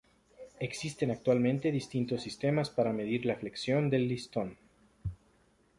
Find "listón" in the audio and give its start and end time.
4.07-4.57